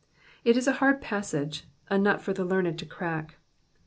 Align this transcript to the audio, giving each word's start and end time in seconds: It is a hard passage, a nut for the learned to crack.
It 0.43 0.57
is 0.57 0.65
a 0.67 0.71
hard 0.81 0.99
passage, 0.99 1.65
a 1.87 1.95
nut 1.95 2.21
for 2.23 2.33
the 2.33 2.43
learned 2.43 2.79
to 2.79 2.87
crack. 2.87 3.35